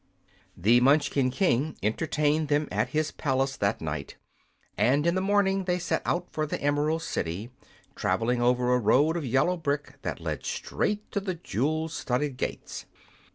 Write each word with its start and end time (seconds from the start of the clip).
The 0.57 0.79
Munchkin 0.81 1.29
king 1.29 1.77
entertained 1.83 2.47
them 2.47 2.67
at 2.71 2.89
his 2.89 3.11
palace 3.11 3.55
that 3.57 3.81
night, 3.81 4.15
and 4.75 5.05
in 5.05 5.13
the 5.13 5.21
morning 5.21 5.65
they 5.65 5.77
set 5.77 6.01
out 6.07 6.27
for 6.31 6.47
the 6.47 6.59
Emerald 6.59 7.03
City, 7.03 7.51
travelling 7.95 8.41
over 8.41 8.73
a 8.73 8.79
road 8.79 9.15
of 9.15 9.23
yellow 9.23 9.57
brick 9.57 10.01
that 10.01 10.19
led 10.19 10.43
straight 10.43 11.11
to 11.11 11.19
the 11.19 11.35
jewel 11.35 11.87
studded 11.87 12.37
gates. 12.37 12.87